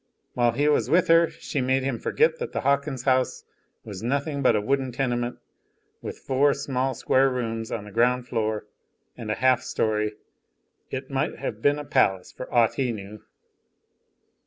While 0.33 0.53
he 0.53 0.67
was 0.67 0.89
with 0.89 1.09
her 1.09 1.29
she 1.29 1.61
made 1.61 1.83
him 1.83 1.99
forget 1.99 2.39
that 2.39 2.53
the 2.53 2.61
Hawkins' 2.61 3.03
house 3.03 3.43
was 3.85 4.01
nothing 4.01 4.41
but 4.41 4.55
a 4.55 4.59
wooden 4.59 4.91
tenement, 4.91 5.37
with 6.01 6.17
four 6.17 6.55
small 6.55 6.95
square 6.95 7.29
rooms 7.29 7.71
on 7.71 7.83
the 7.83 7.91
ground 7.91 8.27
floor 8.27 8.65
and 9.15 9.29
a 9.29 9.35
half 9.35 9.61
story; 9.61 10.13
it 10.89 11.11
might 11.11 11.37
have 11.37 11.61
been 11.61 11.77
a 11.77 11.85
palace 11.85 12.31
for 12.31 12.51
aught 12.51 12.73
he 12.73 12.91
knew. 12.91 13.21